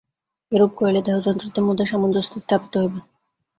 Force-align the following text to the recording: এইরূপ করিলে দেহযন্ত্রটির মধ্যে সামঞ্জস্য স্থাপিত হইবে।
এইরূপ 0.51 0.71
করিলে 0.77 1.01
দেহযন্ত্রটির 1.07 1.67
মধ্যে 1.67 1.85
সামঞ্জস্য 1.91 2.31
স্থাপিত 2.43 2.73
হইবে। 2.77 2.99